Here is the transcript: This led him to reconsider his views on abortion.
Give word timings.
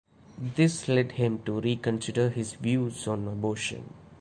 This 0.55 0.87
led 0.87 1.11
him 1.11 1.43
to 1.43 1.61
reconsider 1.61 2.31
his 2.31 2.53
views 2.53 3.07
on 3.07 3.27
abortion. 3.27 3.93